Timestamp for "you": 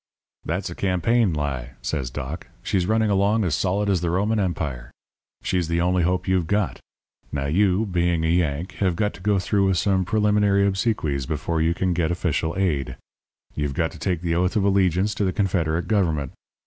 7.45-7.85, 11.61-11.75